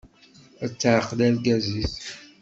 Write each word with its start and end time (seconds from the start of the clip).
Ad 0.63 0.71
taɛqel 0.81 1.19
argaz-is. 1.27 1.95